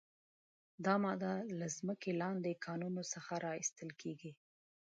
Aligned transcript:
دا 0.85 0.95
ماده 1.03 1.33
له 1.59 1.67
ځمکې 1.77 2.11
لاندې 2.21 2.61
کانونو 2.65 3.01
څخه 3.13 3.33
را 3.43 3.51
ایستل 3.59 3.89
کیږي. 4.01 4.31